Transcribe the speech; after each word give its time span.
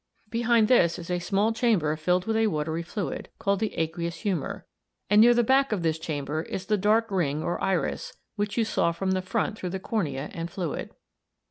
Behind 0.31 0.67
this 0.67 0.97
is 0.97 1.11
a 1.11 1.19
small 1.19 1.53
chamber 1.53 1.95
filled 1.95 2.25
with 2.25 2.35
a 2.35 2.47
watery 2.47 2.81
fluid 2.81 3.27
a, 3.27 3.37
called 3.37 3.59
the 3.59 3.77
aqueous 3.77 4.21
humour, 4.21 4.65
and 5.11 5.21
near 5.21 5.35
the 5.35 5.43
back 5.43 5.71
of 5.71 5.83
this 5.83 5.99
chamber 5.99 6.41
is 6.41 6.65
the 6.65 6.75
dark 6.75 7.11
ring 7.11 7.43
or 7.43 7.63
iris 7.63 8.11
i, 8.15 8.19
which 8.35 8.57
you 8.57 8.65
saw 8.65 8.91
from 8.91 9.11
the 9.11 9.21
front 9.21 9.59
through 9.59 9.69
the 9.69 9.79
cornea 9.79 10.31
and 10.33 10.49
fluid. 10.49 10.89